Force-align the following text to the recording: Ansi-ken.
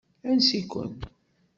Ansi-ken. 0.29 0.93